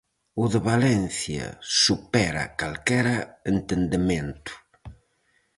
O 0.41 0.45
de 0.53 0.59
Valencia 0.71 1.45
supera 1.83 2.43
calquera 2.59 3.17
entendemento. 3.53 4.53